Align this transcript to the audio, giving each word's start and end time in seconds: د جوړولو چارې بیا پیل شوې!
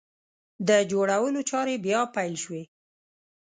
د 0.67 0.69
جوړولو 0.91 1.39
چارې 1.49 1.75
بیا 1.85 2.01
پیل 2.15 2.33
شوې! 2.43 2.63